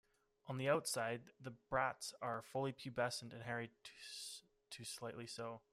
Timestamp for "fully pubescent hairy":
2.41-3.69